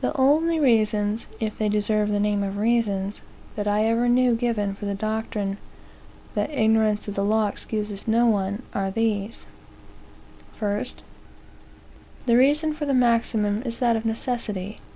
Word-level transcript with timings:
The 0.00 0.12
only 0.16 0.58
reasons, 0.58 1.28
(if 1.38 1.56
they 1.56 1.68
deserve 1.68 2.08
the 2.08 2.18
name 2.18 2.42
of 2.42 2.56
reasons), 2.56 3.22
that 3.54 3.68
I 3.68 3.84
ever 3.84 4.08
knew 4.08 4.34
given 4.34 4.74
for 4.74 4.84
the 4.84 4.96
doctrine 4.96 5.58
that 6.34 6.50
ignorance 6.50 7.06
of 7.06 7.14
the 7.14 7.22
law 7.22 7.46
excuses 7.46 8.08
no 8.08 8.26
one, 8.26 8.62
are 8.74 8.90
these: 8.90 9.46
1. 10.58 10.86
"The 12.26 12.36
reason 12.36 12.74
for 12.74 12.84
the 12.84 12.94
maxim 12.94 13.62
is 13.64 13.78
that 13.78 13.94
of 13.94 14.04
necessity. 14.04 14.76